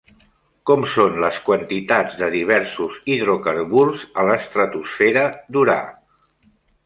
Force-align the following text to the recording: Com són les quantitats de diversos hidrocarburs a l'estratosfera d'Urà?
Com 0.69 0.85
són 0.93 1.19
les 1.23 1.35
quantitats 1.49 2.15
de 2.21 2.29
diversos 2.37 2.97
hidrocarburs 3.15 4.07
a 4.23 4.27
l'estratosfera 4.29 5.27
d'Urà? 5.57 5.77